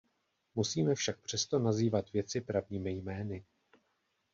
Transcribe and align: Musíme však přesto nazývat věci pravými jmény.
Musíme 0.55 0.95
však 0.95 1.19
přesto 1.19 1.59
nazývat 1.59 2.13
věci 2.13 2.41
pravými 2.41 2.91
jmény. 2.91 3.45